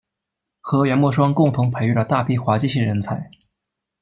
[0.61, 3.29] 和姚慕双共同培育了大批滑稽戏人才。